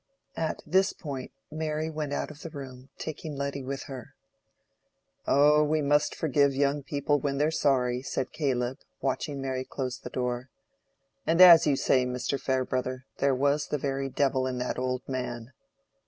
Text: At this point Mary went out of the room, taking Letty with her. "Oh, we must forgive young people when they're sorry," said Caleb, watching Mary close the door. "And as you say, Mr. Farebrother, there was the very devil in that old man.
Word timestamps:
At 0.35 0.63
this 0.65 0.93
point 0.93 1.31
Mary 1.51 1.87
went 1.91 2.11
out 2.11 2.31
of 2.31 2.41
the 2.41 2.49
room, 2.49 2.89
taking 2.97 3.35
Letty 3.35 3.61
with 3.63 3.83
her. 3.83 4.15
"Oh, 5.27 5.63
we 5.63 5.83
must 5.83 6.15
forgive 6.15 6.55
young 6.55 6.81
people 6.81 7.19
when 7.19 7.37
they're 7.37 7.51
sorry," 7.51 8.01
said 8.01 8.31
Caleb, 8.31 8.79
watching 8.99 9.39
Mary 9.39 9.63
close 9.63 9.99
the 9.99 10.09
door. 10.09 10.49
"And 11.27 11.39
as 11.39 11.67
you 11.67 11.75
say, 11.75 12.03
Mr. 12.07 12.39
Farebrother, 12.41 13.05
there 13.19 13.35
was 13.35 13.67
the 13.67 13.77
very 13.77 14.09
devil 14.09 14.47
in 14.47 14.57
that 14.57 14.79
old 14.79 15.03
man. 15.07 15.53